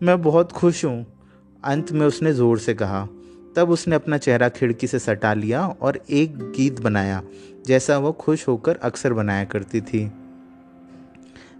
मैं 0.04 0.22
बहुत 0.22 0.52
खुश 0.52 0.86
हूँ। 0.86 1.19
अंत 1.64 1.92
में 1.92 2.08
उसने 2.08 2.34
ज़ोर 2.34 2.60
से 2.60 2.74
कहा, 2.74 3.08
तब 3.56 3.70
उसने 3.70 3.96
अपना 3.96 4.18
चेहरा 4.18 4.50
खिड़की 4.50 4.88
से 4.88 5.00
सटा 5.00 5.34
लिया 5.34 5.68
और 5.68 6.00
एक 6.10 6.38
गीत 6.38 6.80
बनाया, 6.80 7.24
जैसा 7.66 7.98
वो 7.98 8.12
खुश 8.12 8.48
होकर 8.48 8.76
अक्सर 8.76 9.14
बनाया 9.14 9.44
करती 9.44 9.82
थी। 9.82 10.12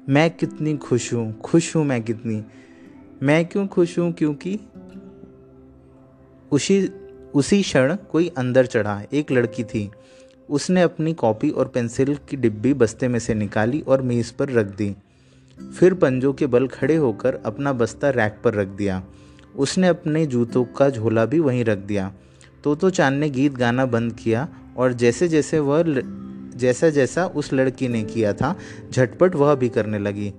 मैं 0.10 0.30
कितनी 0.32 0.78
खुश 0.78 1.14
हूँ 1.14 1.42
खुश 1.42 1.76
हूँ 1.76 1.86
मैं 1.86 2.04
कितनी। 2.04 2.44
मैं 3.24 3.46
क्यों 3.46 3.68
खुश 3.68 4.00
हूँ? 4.00 4.12
क्योंकि 4.12 4.60
उसी 6.52 6.90
उसी 7.34 7.62
क्षण 7.62 7.96
कोई 7.96 8.32
अंदर 8.38 8.66
चढ़ा, 8.66 9.04
एक 9.14 9.32
लड़की 9.32 9.64
थी। 9.64 9.92
उसने 10.50 10.82
अपनी 10.82 11.14
कॉपी 11.14 11.50
और 11.50 11.68
पेंसिल 11.68 12.16
की 12.16 12.38
डिब्बी 12.38 12.74
बस्ते 12.74 13.08
में 13.08 13.20
से 13.20 13.34
निकाली 13.34 13.82
और 13.82 14.02
मेज़ 14.02 14.34
पर 14.34 14.50
रख 14.50 14.66
दी। 14.66 14.96
फिर 15.80 15.94
पंजों 15.94 16.34
के 16.34 16.48
बल 16.48 16.68
खड़े 16.68 16.96
होकर 16.96 17.36
अपना 17.36 17.74
बस्ता 17.74 18.10
रैक 18.10 18.42
पर 18.44 18.54
रख 18.54 18.68
दिया। 18.68 19.04
उसने 19.56 19.88
अपने 19.88 20.26
जूतों 20.26 20.66
का 20.66 20.90
झोला 20.90 21.26
भी 21.26 21.40
वहीं 21.40 21.66
रख 21.66 21.78
दिया। 21.78 22.14
तो 22.64 22.76
तो 22.76 22.90
चाँद 22.90 23.14
ने 23.14 23.30
गीत 23.30 23.54
गाना 23.54 23.86
बंद 23.86 24.14
किया 24.14 24.48
और 24.78 24.94
जैसे 24.94 25.28
जैसे 25.28 25.60
वह 25.60 25.84
जैसा 26.56 26.90
जैसा 26.90 27.26
उस 27.26 27.54
लड़की 27.54 27.88
ने 27.88 28.04
किया 28.04 28.34
था, 28.34 28.56
झटपट 28.92 29.36
वह 29.36 29.56
भी 29.56 29.70
करने 29.70 30.00
लगी। 30.00 30.34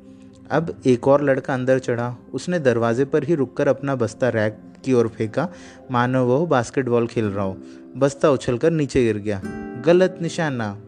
अब 0.50 0.82
एक 0.86 1.08
और 1.08 1.24
लड़का 1.24 1.54
अंदर 1.54 1.78
चढ़ा। 1.78 2.16
उसने 2.34 2.58
दरवाजे 2.58 3.04
पर 3.04 3.24
ही 3.24 3.34
रुककर 3.34 3.68
अपना 3.68 3.94
बस्ता 3.94 4.28
रैक 4.28 4.58
की 4.84 4.92
ओर 4.92 5.08
फेंका। 5.08 5.48
मानो 5.90 6.26
वह 6.26 6.46
बास्केटबॉल 6.46 7.06
खेल 7.06 7.24
रहा 7.24 7.44
हो। 7.44 7.56
बस्ता 7.96 8.30
उछलकर 8.30 8.70
नीचे 8.70 9.04
गिर 9.04 9.18
गया। 9.18 9.42
गलत 9.86 10.18
निशाना। 10.22 10.78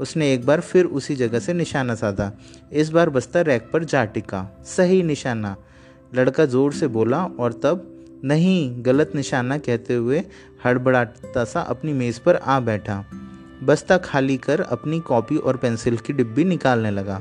उसने 0.00 0.34
एक 0.34 0.46
बार 0.46 0.60
फिर 0.60 0.84
उसी 0.84 1.16
जगह 1.16 1.38
से 1.38 1.54
निशाना 1.54 1.94
साधा। 1.94 2.32
इस 2.72 2.90
बार 2.90 3.10
बस्ता 3.10 3.40
रैक 3.40 3.70
पर 3.72 3.84
जा 3.84 4.04
टिका। 4.04 4.62
सही 4.64 5.02
निशाना। 5.02 5.56
लड़का 6.14 6.44
ज़ोर 6.44 6.72
से 6.72 6.86
बोला 6.86 7.24
और 7.24 7.52
तब 7.52 7.86
नहीं 8.24 8.84
गलत 8.84 9.12
निशाना 9.14 9.58
कहते 9.58 9.94
हुए 9.94 10.22
हड़बड़ाता 10.64 11.44
सा 11.44 11.60
अपनी 11.60 11.92
मेज़ 11.92 12.20
पर 12.20 12.36
आ 12.36 12.60
बैठा। 12.60 13.04
बस्ता 13.62 13.98
खाली 13.98 14.36
कर 14.36 14.60
अपनी 14.60 15.00
कॉपी 15.00 15.36
और 15.36 15.56
पेंसिल 15.56 15.96
की 15.96 16.12
डिब्बी 16.12 16.44
निकालने 16.44 16.90
लगा। 16.90 17.20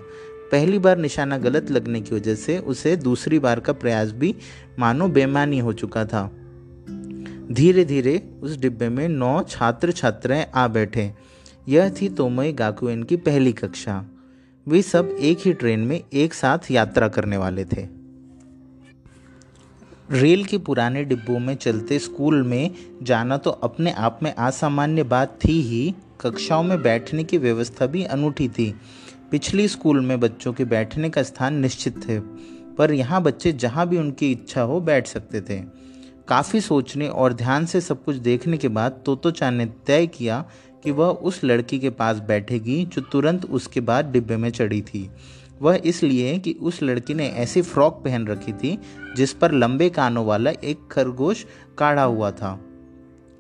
पहली 0.52 0.80
बार 0.80 0.98
निशाना 0.98 1.38
गलत 1.38 1.72
लगने 1.72 2.02
की 2.02 2.16
वजह 2.16 2.36
से 2.36 2.58
उसे 2.58 2.96
दूसरी 2.96 3.40
बार 3.40 3.60
का 3.60 3.74
प्रयास 3.74 4.12
भी 4.12 4.36
मानो 4.80 5.08
बेमानी 5.08 5.60
हो 5.60 5.74
चुका 5.74 6.06
था। 6.06 6.32
धीरे 7.52 7.86
धीरे 7.86 8.32
उस 8.42 8.58
डिब्बे 8.58 8.90
में 8.90 9.10
नौ 9.10 9.44
छात्र 9.44 9.92
छात्राएँ 9.92 10.46
आ 10.56 10.68
बैठे। 10.68 11.14
यह 11.68 11.90
थी 11.90 12.10
तोमई 12.10 12.52
गाकुएन 12.52 13.04
की 13.04 13.16
पहली 13.16 13.52
कक्षा। 13.52 14.06
वे 14.68 14.82
सब 14.82 15.16
एक 15.20 15.38
ही 15.40 15.54
ट्रेन 15.54 15.80
में 15.80 16.04
एक 16.14 16.34
साथ 16.34 16.72
यात्रा 16.72 17.08
करने 17.08 17.38
वाले 17.38 17.66
थे। 17.66 17.99
रेल 20.12 20.44
के 20.44 20.58
पुराने 20.58 21.04
डिब्बों 21.04 21.40
में 21.40 21.54
चलते 21.56 21.98
स्कूल 22.00 22.42
में 22.44 22.72
जाना 23.04 23.38
तो 23.38 23.50
अपने 23.50 23.92
आप 23.92 24.20
में 24.24 24.34
असामान्य 24.34 25.04
बात 25.04 25.38
थी 25.46 25.60
ही। 25.62 25.94
कक्षाओं 26.22 26.64
में 26.64 26.82
बैठने 26.82 27.24
की 27.24 27.38
व्यवस्था 27.38 27.86
भी 27.86 28.04
अनूठी 28.06 28.48
थी। 28.50 28.74
पिछली 29.32 29.68
स्कूल 29.68 30.00
में 30.02 30.20
बच्चों 30.20 30.54
के 30.54 30.66
बैठने 30.66 31.10
का 31.10 31.24
स्थान 31.24 31.60
निश्चित 31.60 31.98
थे, 32.08 32.20
पर 32.20 32.94
यहाँ 32.94 33.22
बच्चे 33.24 33.52
जहाँ 33.54 33.88
भी 33.88 33.98
उनकी 33.98 34.32
इच्छा 34.32 34.62
हो 34.62 34.80
बैठ 34.82 35.08
सकते 35.08 35.42
थे। 35.42 35.62
काफ़ी 36.28 36.62
सोचने 36.62 37.08
और 37.08 37.34
ध्यान 37.34 37.66
से 37.66 37.82
सब 37.82 38.04
कुछ 38.04 38.16
देखने 38.18 38.58
के 38.58 38.68
बाद 38.68 39.02
तोतो 39.06 39.32
चान 39.32 39.56
ने 39.56 39.66
तय 39.88 40.08
किया 40.08 40.46
कि 40.84 40.92
वह 40.92 41.08
उस 41.08 41.44
लड़की 41.44 41.80
के 41.80 41.90
पास 41.92 42.20
बैठेगी 42.20 42.84
जो 42.86 43.02
तुरंत 43.02 43.46
उसके 43.46 43.82
बाद 43.82 44.12
डिब्बे 44.12 44.38
में 44.38 44.50
चढ़ी 44.50 44.82
थी। 44.84 45.10
वह 45.62 45.82
इसलिए 45.86 46.38
कि 46.40 46.54
उस 46.54 46.84
लड़की 46.84 47.14
ने 47.14 47.28
ऐसी 47.28 47.62
फ्रॉक 47.62 48.02
पहन 48.04 48.28
रखी 48.28 48.54
थी, 48.54 48.78
जिस 49.16 49.34
पर 49.34 49.52
लंबे 49.52 49.90
कानों 49.90 50.26
वाला 50.26 50.52
एक 50.52 50.88
खरगोश 50.92 51.46
काढ़ा 51.78 52.04
हुआ 52.04 52.32
था। 52.32 52.60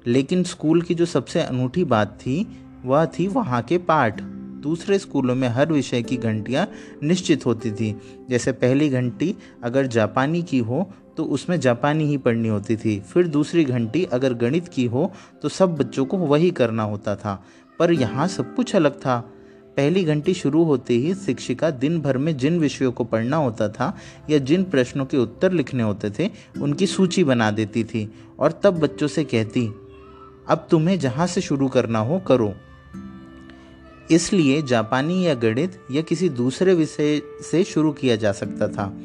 लेकिन 0.07 0.43
स्कूल 0.43 0.81
की 0.81 0.95
जो 0.95 1.05
सबसे 1.05 1.41
अनूठी 1.41 1.83
बात 1.83 2.17
थी, 2.21 2.65
वह 2.85 3.05
थी 3.05 3.27
वहाँ 3.27 3.61
के 3.61 3.77
पाठ। 3.77 4.21
दूसरे 4.59 4.99
स्कूलों 4.99 5.35
में 5.35 5.47
हर 5.47 5.71
विषय 5.71 6.01
की 6.01 6.17
घंटियाँ 6.17 6.67
निश्चित 7.03 7.45
होती 7.45 7.71
थी। 7.71 7.95
जैसे 8.29 8.51
पहली 8.51 8.89
घंटी 8.89 9.35
अगर 9.63 9.88
जापानी 9.88 10.43
की 10.43 10.59
हो 10.59 10.91
तो 11.17 11.23
उसमें 11.23 11.59
जापानी 11.59 12.03
ही 12.03 12.17
पढ़नी 12.17 12.47
होती 12.47 12.75
थी। 12.77 12.99
फिर 12.99 13.27
दूसरी 13.27 13.63
घंटी 13.63 14.03
अगर 14.03 14.33
गणित 14.33 14.67
की 14.67 14.85
हो 14.85 15.11
तो 15.41 15.49
सब 15.49 15.75
बच्चों 15.75 16.05
को 16.05 16.17
वही 16.17 16.51
करना 16.51 16.83
होता 16.83 17.15
था। 17.15 17.43
पर 17.79 17.91
यहाँ 17.91 18.27
सब 18.27 18.55
कुछ 18.55 18.75
अलग 18.75 18.91
था। 18.91 19.33
पहली 19.77 20.03
घंटी 20.03 20.33
शुरू 20.33 20.63
होते 20.63 20.93
ही 20.93 21.15
शिक्षिका 21.15 21.69
दिन 21.69 22.01
भर 22.01 22.17
में 22.17 22.38
जिन 22.38 22.59
विषयों 22.59 22.91
को 22.91 23.03
पढ़ना 23.03 23.38
होता 23.38 23.69
था 23.69 23.97
या 24.29 24.38
जिन 24.38 24.63
प्रश्नों 24.63 25.05
के 25.05 25.17
उत्तर 25.17 25.51
लिखने 25.51 25.83
होते 25.83 26.09
थे, 26.09 26.29
उनकी 26.61 26.88
सूची 26.88 27.23
बना 27.23 27.51
देती 27.51 27.83
थी 27.83 28.13
और 28.39 28.59
तब 28.63 28.79
बच्चों 28.79 29.07
से 29.07 29.23
कहती, 29.23 29.73
अब 30.47 30.67
तुम्हें 30.71 30.99
जहाँ 30.99 31.27
से 31.27 31.41
शुरू 31.41 31.67
करना 31.67 31.99
हो, 31.99 32.19
करो। 32.19 32.53
इसलिए 34.11 34.61
जापानी 34.61 35.25
या 35.25 35.33
गणित 35.33 35.81
या 35.91 36.01
किसी 36.01 36.29
दूसरे 36.29 36.73
विषय 36.73 37.21
से 37.51 37.63
शुरू 37.63 37.91
किया 37.91 38.15
जा 38.15 38.31
सकता 38.31 38.67
था। 38.67 38.97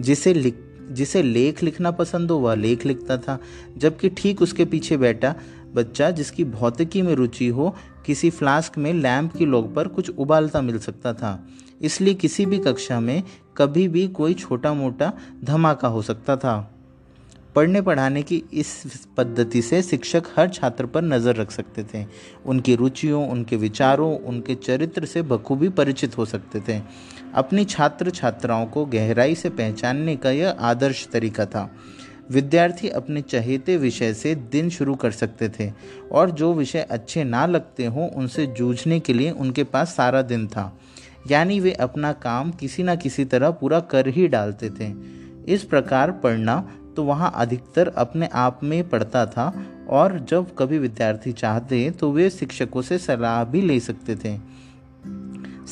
जिसे 0.00 0.34
लिख, 0.34 0.54
जिसे 0.90 1.22
लेख 1.22 1.62
लिखना 1.62 1.90
पसंद 1.90 2.30
हो, 2.30 2.36
वह 2.36 2.54
लेख 2.54 2.86
लिखता 2.86 3.16
था, 3.16 3.40
जबकि 3.78 4.08
ठीक 4.08 4.42
उसके 4.42 4.64
पीछे 4.64 4.96
बैठा 4.96 5.34
बच्चा 5.74 6.10
जिसकी 6.10 6.44
भौतिकी 6.44 7.02
में 7.02 7.14
रुचि 7.14 7.48
हो, 7.48 7.76
किसी 8.06 8.30
फ्लास्क 8.30 8.78
में 8.78 8.92
लैंप 8.94 9.32
की 9.32 9.46
लोग 9.46 9.74
पर 9.74 9.88
कुछ 9.88 10.10
उबालता 10.10 10.60
मिल 10.62 10.78
सकता 10.78 11.12
था। 11.12 11.46
इसलिए 11.82 12.14
किसी 12.14 12.46
भी 12.46 12.58
कक्षा 12.58 13.00
में 13.00 13.22
कभी 13.56 13.88
भी 13.88 14.08
कोई 14.08 14.34
छोटा 14.34 14.72
मोटा 14.74 15.12
धमाका 15.44 15.88
हो 15.88 16.02
सकता 16.02 16.36
था। 16.36 16.72
पढ़ने 17.54 17.80
पढ़ाने 17.82 18.22
की 18.22 18.42
इस 18.52 19.06
पद्धति 19.16 19.62
से 19.62 19.82
शिक्षक 19.82 20.22
हर 20.36 20.48
छात्र 20.48 20.86
पर 20.86 21.02
नज़र 21.02 21.36
रख 21.36 21.50
सकते 21.50 21.84
थे। 21.84 22.06
उनकी 22.46 22.74
रुचियों, 22.74 23.28
उनके 23.28 23.56
विचारों, 23.56 24.18
उनके 24.18 24.54
चरित्र 24.54 25.06
से 25.06 25.22
बखूबी 25.22 25.68
परिचित 25.68 26.18
हो 26.18 26.24
सकते 26.24 26.60
थे। 26.60 26.82
अपनी 27.34 27.64
छात्र 27.64 28.10
छात्राओं 28.10 28.66
को 28.66 28.84
गहराई 28.84 29.34
से 29.34 29.50
पहचानने 29.50 30.16
का 30.16 30.30
यह 30.30 30.50
आदर्श 30.50 31.08
तरीका 31.12 31.46
था। 31.46 31.70
विद्यार्थी 32.30 32.88
अपने 32.88 33.20
चहेते 33.22 33.76
विषय 33.76 34.12
से 34.14 34.34
दिन 34.34 34.70
शुरू 34.70 34.94
कर 34.94 35.10
सकते 35.10 35.48
थे 35.48 35.70
और 36.12 36.30
जो 36.30 36.52
विषय 36.54 36.80
अच्छे 36.80 37.24
ना 37.24 37.44
लगते 37.46 37.86
हों, 37.86 38.08
उनसे 38.10 38.46
जूझने 38.46 39.00
के 39.00 39.12
लिए 39.12 39.30
उनके 39.30 39.64
पास 39.64 39.94
सारा 39.94 40.22
दिन 40.22 40.46
था। 40.46 40.72
यानी 41.30 41.60
वे 41.60 41.72
अपना 41.72 42.12
काम 42.12 42.50
किसी 42.50 42.82
न 42.82 42.96
किसी 42.96 43.24
तरह 43.24 43.50
पूरा 43.50 43.80
कर 43.80 44.08
ही 44.08 44.26
डालते 44.28 44.70
थे। 44.70 44.92
इस 45.48 45.64
प्रकार 45.64 46.10
पढ़ना 46.12 46.58
तो 46.96 47.04
वहाँ 47.04 47.32
अधिकतर 47.34 47.88
अपने 47.88 48.28
आप 48.32 48.60
में 48.62 48.88
पढ़ता 48.88 49.24
था 49.26 49.52
और 49.88 50.18
जब 50.20 50.54
कभी 50.58 50.78
विद्यार्थी 50.78 51.32
चाहते 51.32 51.90
तो 51.90 52.10
वे 52.12 52.28
शिक्षकों 52.30 52.82
से 52.82 52.98
सलाह 52.98 53.42
भी 53.44 53.60
ले 53.60 53.80
सकते 53.80 54.16
थे। 54.16 54.36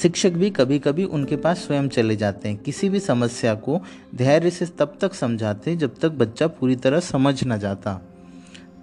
शिक्षक 0.03 0.33
भी 0.33 0.51
कभी 0.51 0.79
कभी 0.79 1.05
उनके 1.05 1.37
पास 1.37 1.59
स्वयं 1.59 1.89
चले 1.89 2.17
जाते 2.17 2.49
हैं। 2.49 2.57
किसी 2.59 2.89
भी 2.89 3.01
समस्या 3.01 3.55
को 3.55 3.81
धैर्य 4.15 4.51
से 4.51 4.67
तब 4.79 4.97
तक 5.01 5.15
समझाते 5.15 5.77
जब 5.77 5.95
तक 6.03 6.13
बच्चा 6.13 6.47
पूरी 6.47 6.77
तरह 6.77 7.01
समझ 7.01 7.45
न 7.47 7.59
जाता। 7.59 8.01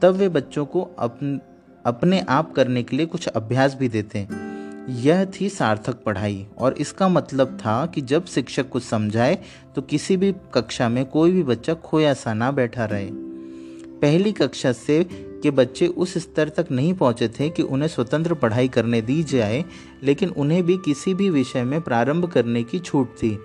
तब 0.02 0.16
वे 0.16 0.30
बच्चों 0.30 0.66
को 0.66 0.82
अपन 1.00 1.40
अपने 1.86 2.20
आप 2.20 2.54
करने 2.54 2.84
के 2.84 2.98
लिए 2.98 3.06
कुछ 3.06 3.28
अभ्यास 3.28 3.76
भी 3.76 3.90
देते 3.90 4.20
हैं। 4.20 4.50
यह 4.90 5.26
थी 5.34 5.50
सार्थक 5.50 6.04
पढ़ाई 6.04 6.46
और 6.58 6.74
इसका 6.74 7.08
मतलब 7.08 7.58
था 7.58 7.86
कि 7.86 8.02
जब 8.02 8.26
शिक्षक 8.26 8.70
कुछ 8.70 8.84
समझाए 8.84 9.38
तो 9.76 9.82
किसी 9.82 10.18
भी 10.18 10.34
कक्षा 10.54 10.90
में 10.90 11.06
कोई 11.06 11.32
भी 11.32 11.44
बच्चा 11.44 11.74
खोया 11.74 12.14
सा 12.14 12.34
ना 12.34 12.52
बैठा 12.52 12.86
रहे। 12.86 13.10
पहली 14.02 14.32
कक्षा 14.32 14.72
से 14.72 15.02
के 15.44 15.52
बच्चे 15.52 15.88
उस 15.88 16.18
स्तर 16.18 16.50
तक 16.50 16.68
नहीं 16.72 16.94
पहुँचे 16.94 17.28
थे 17.28 17.50
कि 17.50 17.64
उन्हें 17.64 17.90
स्वतंत्र 17.90 18.34
पढ़ाई 18.34 18.68
करने 18.68 19.02
दी 19.02 19.24
जाए, 19.24 19.66
लेकिन 20.04 20.30
उन्हें 20.30 20.64
भी 20.64 20.78
किसी 20.78 21.14
भी 21.14 21.30
विषय 21.30 21.64
में 21.64 21.82
प्रारंभ 21.82 22.26
करने 22.26 22.64
की 22.64 22.80
छूट 22.80 23.08
थी। 23.08 23.38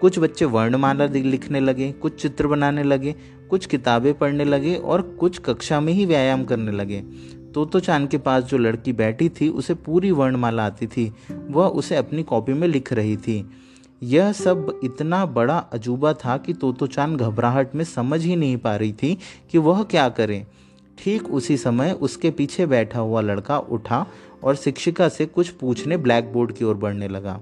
कुछ 0.00 0.18
बच्चे 0.18 0.44
वर्णमाला 0.44 1.04
लिखने 1.04 1.60
लगे, 1.60 1.92
कुछ 1.92 2.22
चित्र 2.22 2.46
बनाने 2.46 2.82
लगे, 2.82 3.14
कुछ 3.50 3.66
किताबें 3.66 4.14
पढ़ने 4.14 4.44
लगे 4.44 4.74
और 4.74 5.02
कुछ 5.02 5.38
कक्षा 5.38 5.80
में 5.80 5.92
ही 5.92 6.06
व्यायाम 6.06 6.44
करने 6.44 6.72
लगे। 6.72 7.00
तोतो 7.54 7.80
चाँद 7.80 8.08
के 8.08 8.18
पास 8.18 8.44
जो 8.44 8.58
लड़की 8.58 8.92
बैठी 8.92 9.28
थी, 9.28 9.48
उसे 9.48 9.74
पूरी 9.74 10.10
वर्णमाला 10.10 10.66
आती 10.66 10.86
थी। 10.86 11.12
वह 11.30 11.66
उसे 11.66 11.96
अपनी 11.96 12.22
कॉपी 12.22 12.52
में 12.52 12.68
लिख 12.68 12.92
रही 12.92 13.16
थी। 13.16 13.50
यह 14.02 14.32
सब 14.32 14.80
इतना 14.84 15.26
बड़ा 15.26 15.58
अजूबा 15.58 16.12
था 16.12 16.36
कि 16.36 16.52
तोतो 16.52 16.86
चाँद 16.86 17.20
घबराहट 17.20 17.74
में 17.74 17.84
समझ 17.84 18.22
ही 18.22 18.36
नहीं 18.36 18.56
पा 18.56 18.76
रही 18.76 18.92
थी 18.92 19.18
कि 19.50 19.58
वह 19.58 19.82
क्या 19.82 20.08
करे। 20.08 20.46
ठीक 20.98 21.28
उसी 21.30 21.56
समय 21.56 21.92
उसके 21.92 22.30
पीछे 22.30 22.66
बैठा 22.66 23.00
हुआ 23.00 23.20
लड़का 23.20 23.58
उठा 23.58 24.06
और 24.44 24.56
शिक्षिका 24.56 25.08
से 25.08 25.26
कुछ 25.26 25.48
पूछने 25.50 25.96
ब्लैक 25.96 26.32
बोर्ड 26.32 26.52
की 26.52 26.64
ओर 26.64 26.76
बढ़ने 26.76 27.08
लगा। 27.08 27.40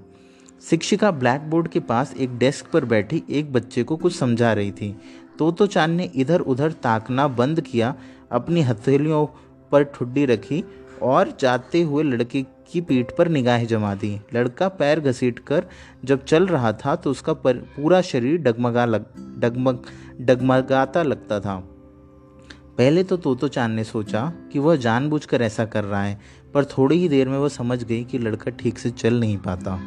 शिक्षिका 0.63 1.11
ब्लैक 1.11 1.41
बोर्ड 1.41 1.67
के 1.67 1.79
पास 1.79 2.13
एक 2.17 2.37
डेस्क 2.37 2.69
पर 2.73 2.85
बैठी 2.85 3.23
एक 3.29 3.51
बच्चे 3.53 3.83
को 3.83 3.95
कुछ 3.97 4.15
समझा 4.15 4.53
रही 4.53 4.71
थी। 4.71 4.95
तो 5.39 5.51
तो 5.51 5.67
चाँद 5.67 5.91
ने 5.91 6.09
इधर 6.15 6.39
उधर 6.41 6.71
ताकना 6.73 7.27
बंद 7.27 7.61
किया, 7.61 7.95
अपनी 8.31 8.61
हथेलियों 8.61 9.25
पर 9.71 9.83
ठुड्डी 9.85 10.25
रखी 10.25 10.63
और 11.03 11.33
जाते 11.39 11.81
हुए 11.81 12.03
लड़के 12.03 12.41
की 12.71 12.81
पीठ 12.81 13.11
पर 13.17 13.27
निगाहें 13.27 13.65
जमा 13.67 13.93
दी। 13.95 14.19
लड़का 14.33 14.67
पैर 14.69 14.99
घसीट 14.99 15.39
कर 15.39 15.65
जब 16.05 16.23
चल 16.25 16.47
रहा 16.47 16.71
था 16.75 16.95
तो 16.95 17.11
उसका 17.11 17.33
पूरा 17.45 18.01
शरीर 18.01 18.37
डगमगा 18.37 18.85
लग 18.85 19.05
डगमग 19.39 19.83
डगमगाता 20.21 21.03
लगता 21.03 21.39
था। 21.39 21.57
पहले 22.77 23.03
तो 23.03 23.17
तोतो 23.17 23.47
चाँद 23.47 23.71
ने 23.71 23.83
सोचा 23.83 24.21
कि 24.51 24.59
वह 24.59 24.75
जानबूझकर 24.75 25.41
ऐसा 25.41 25.65
कर 25.65 25.83
रहा 25.83 26.03
है, 26.03 26.19
पर 26.53 26.65
थोड़ी 26.65 26.97
ही 26.97 27.07
देर 27.09 27.29
में 27.29 27.37
वह 27.37 27.49
समझ 27.49 27.83
गई 27.83 28.03
कि 28.03 28.17
लड़का 28.17 28.51
ठीक 28.51 28.79
से 28.79 28.89
चल 28.91 29.19
नहीं 29.19 29.37
पाता। 29.37 29.79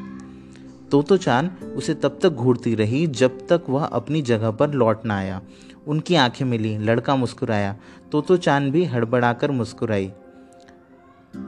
तोतो 0.91 1.17
चाँद 1.17 1.75
उसे 1.77 1.95
तब 1.95 2.19
तक 2.23 2.31
घूरती 2.31 2.75
रही 2.75 3.07
जब 3.07 3.39
तक 3.47 3.65
वह 3.69 3.85
अपनी 3.85 4.23
जगह 4.23 4.51
पर 4.51 4.71
लौट 4.71 5.05
ना 5.07 5.17
आया। 5.17 5.41
उनकी 5.87 6.15
आँखें 6.15 6.45
मिली, 6.45 6.77
लड़का 6.79 7.17
मुस्कुराया। 7.17 7.77
तोतो 8.13 8.37
चाँद 8.37 8.73
भी 8.73 8.85
हड़बड़ाकर 8.85 9.51
मुस्कुराई। 9.51 10.11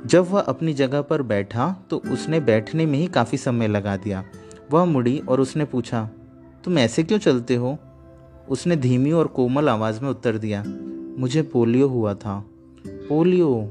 जब 0.06 0.30
वह 0.30 0.40
अपनी 0.40 0.74
जगह 0.74 1.02
पर 1.02 1.22
बैठा 1.24 1.70
तो 1.90 1.96
उसने 2.12 2.40
बैठने 2.40 2.86
में 2.86 2.98
ही 2.98 3.06
काफ़ी 3.08 3.38
समय 3.38 3.68
लगा 3.68 3.96
दिया। 3.96 4.24
वह 4.72 4.84
मुड़ी 4.84 5.18
और 5.18 5.40
उसने 5.40 5.64
पूछा, 5.64 6.08
तुम 6.64 6.78
ऐसे 6.78 7.02
क्यों 7.02 7.18
चलते 7.18 7.56
हो? 7.56 7.76
उसने 8.48 8.76
धीमी 8.76 9.12
और 9.12 9.26
कोमल 9.26 9.68
आवाज़ 9.68 10.00
में 10.02 10.08
उत्तर 10.10 10.38
दिया 10.38 10.64
मुझे 11.18 11.42
पोलियो 11.42 11.88
हुआ 11.88 12.14
था। 12.14 12.44
पोलियो? 12.86 13.70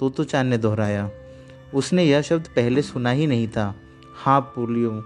तो 0.00 0.10
तो 0.10 0.24
चाँद 0.24 0.46
ने 0.46 0.58
दोहराया। 0.58 1.10
उसने 1.74 2.04
यह 2.04 2.22
शब्द 2.22 2.46
पहले 2.46 2.82
सुना 2.82 3.10
ही 3.10 3.26
नहीं 3.26 3.48
था। 3.48 3.74
हाँ 4.14 4.40
पोलियो। 4.40 5.04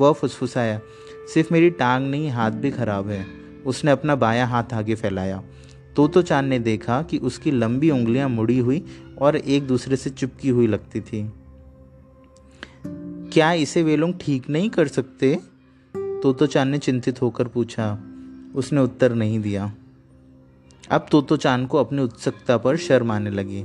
वह 0.00 0.12
फुसफुसाया। 0.12 0.80
सिर्फ़ 1.34 1.52
मेरी 1.52 1.70
टांग 1.70 2.10
नहीं, 2.10 2.30
हाथ 2.30 2.50
भी 2.50 2.70
खराब 2.70 3.08
है। 3.08 3.26
उसने 3.66 3.90
अपना 3.90 4.14
बायां 4.14 4.48
हाथ 4.48 4.64
आगे 4.72 4.94
फैलाया। 4.94 5.42
तो 5.96 6.08
तो 6.08 6.22
चाँद 6.22 6.46
ने 6.46 6.58
देखा 6.58 7.02
कि 7.02 7.18
उसकी 7.18 7.50
लंबी 7.50 7.90
उंगलियाँ 7.90 8.28
मुड़ी 8.28 8.58
हुई 8.58 8.84
और 9.18 9.36
एक 9.36 9.66
दूसरे 9.66 9.96
से 9.96 10.10
चिपकी 10.10 10.48
हुई 10.48 10.66
लगती 10.66 11.00
थी। 11.00 11.32
क्या 13.32 13.52
इसे 13.52 13.82
वे 13.82 13.96
लोग 13.96 14.18
ठीक 14.20 14.50
नहीं 14.50 14.70
कर 14.70 14.88
सकते? 14.88 15.40
तो 15.96 16.32
तो 16.32 16.46
चाँद 16.46 16.68
ने 16.68 16.78
चिंतित 16.78 17.22
होकर 17.22 17.48
पूछा। 17.48 17.98
उसने 18.54 18.80
उत्तर 18.80 19.14
नहीं 19.14 19.40
दिया। 19.40 19.74
अब 20.90 21.06
तोतो 21.10 21.36
चाँद 21.36 21.68
को 21.68 21.78
अपनी 21.78 22.02
उत्सुकता 22.02 22.56
पर 22.56 22.76
शर्म 22.76 23.12
आने 23.12 23.30
लगी। 23.30 23.62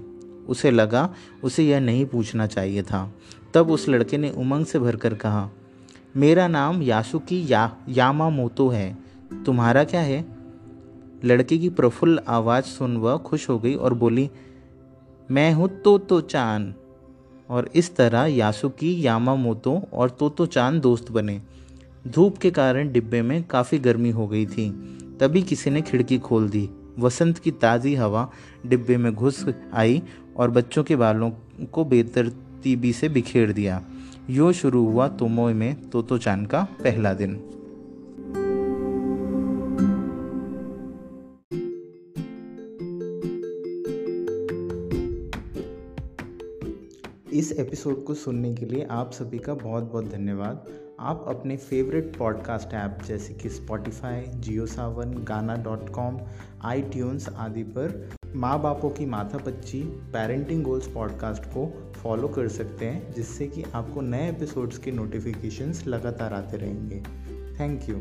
उसे 0.48 0.72
लगा, 0.72 1.14
उसे 1.44 1.64
यह 1.64 1.80
नहीं 1.80 2.06
पूछना 2.06 2.48
चाहिए 2.48 2.84
था। 2.84 3.14
तब 3.54 3.72
उस 3.72 3.90
लड़के 3.90 4.18
ने 4.18 4.30
उमंग 4.30 4.66
से 4.66 4.80
भरकर 4.80 5.14
कहा, 5.14 5.50
मेरा 6.18 6.48
नाम 6.48 6.82
यासुकी 6.82 7.46
या 7.54 7.78
यामा 7.90 8.30
मोतो 8.30 8.68
है। 8.68 8.98
तुम्हारा 9.46 9.84
क्या 9.84 10.02
है? 10.02 10.26
लड़के 11.26 11.58
की 11.58 11.70
प्रफुल्ल 11.70 12.20
आवाज़ 12.28 12.66
सुन 12.66 12.98
वह 12.98 13.18
खुश 13.18 13.50
हो 13.50 13.60
गई 13.60 13.76
और 13.76 13.94
बोली, 13.94 14.30
मैं 15.32 15.54
हूँ 15.54 15.82
तोतो 15.82 16.22
चाँद। 16.22 16.74
और 17.50 17.70
इस 17.76 17.96
तरह 17.96 18.26
यासुकी 18.26 19.06
यामा 19.06 19.36
मोतो 19.36 19.84
और 19.94 20.10
तोतो 20.10 20.46
चाँद 20.46 20.82
दोस्त 20.82 21.12
बने। 21.12 21.42
धूप 22.08 22.38
के 22.38 22.52
कारण 22.52 22.92
डिब्बे 22.92 23.22
में 23.22 23.44
काफ़ी 23.44 23.80
गर्मी 23.80 24.10
हो 24.10 24.28
गई 24.28 24.46
थी। 24.46 24.72
तभी 25.20 25.42
किसी 25.42 25.70
ने 25.70 25.82
खिड़की 25.82 26.20
खोल 26.20 26.50
दी। 26.50 26.70
वसंत 27.00 27.38
की 27.38 27.52
ताज़ी 27.52 27.96
हवा 27.96 28.32
डिब्बे 28.66 28.98
में 28.98 29.14
घुस 29.16 29.46
आई 29.74 30.02
और 30.38 30.52
बच्चों 30.52 30.84
के 30.84 30.96
बालों 30.96 31.32
को 31.66 31.86
बेतरतीबी 31.86 32.94
से 32.94 33.10
बिखेर 33.10 33.52
दिया। 33.52 33.82
यो 34.30 34.52
शुरू 34.52 34.86
हुआ 34.86 35.08
तोमोय 35.08 35.54
में 35.54 35.90
तोतो 35.90 36.18
चाँद 36.18 36.48
का 36.48 36.68
पहला 36.84 37.14
दिन। 37.14 37.36
इस 47.34 47.52
एपिसोड 47.52 48.04
को 48.04 48.14
सुनने 48.14 48.54
के 48.54 48.66
लिए 48.66 48.88
आप 48.92 49.12
सभी 49.12 49.40
का 49.40 49.54
बहुत 49.54 49.84
बहुत 49.84 50.06
धन्यवाद। 50.06 50.85
आप 51.00 51.26
अपने 51.28 51.58
फेवरेट 51.58 52.18
पॉडकास्ट 52.18 52.74
ऐप 52.74 52.98
जैसे 53.08 53.34
कि 53.34 53.50
स्पॉटिफाई 53.50 54.22
जियो 54.22 54.66
सावन 54.66 55.12
गाना 55.12 55.56
डॉट 55.56 55.90
कॉम 55.90 56.20
आई 56.62 56.82
ट्यून्स 56.82 57.30
आदि 57.30 57.64
पर 57.64 58.10
माँ 58.36 58.62
बापों 58.62 58.90
की 58.90 59.06
माथा 59.06 59.38
पच्ची 59.38 59.84
पेरेंटिंग 59.84 60.64
गोल्स 60.64 60.88
पॉडकास्ट 60.88 61.44
को 61.44 61.94
फॉलो 61.96 62.28
कर 62.28 62.48
सकते 62.48 62.86
हैं, 62.86 63.14
जिससे 63.14 63.48
कि 63.48 63.64
आपको 63.64 64.02
नए 64.02 64.30
एपिसोड्स 64.30 64.78
के 64.78 64.92
नोटिफिकेशंस 64.92 65.88
लगातार 65.88 66.34
आते 66.34 66.58
रहेंगे। 66.58 67.04
Thank 67.60 67.90
you 67.90 67.96